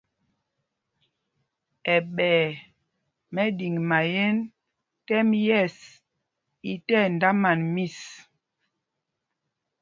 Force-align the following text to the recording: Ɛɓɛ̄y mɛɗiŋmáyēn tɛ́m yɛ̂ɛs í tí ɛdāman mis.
Ɛɓɛ̄y 1.95 2.47
mɛɗiŋmáyēn 3.33 4.37
tɛ́m 5.05 5.29
yɛ̂ɛs 5.45 5.75
í 6.71 6.73
tí 6.85 6.93
ɛdāman 7.05 7.59
mis. 7.73 7.97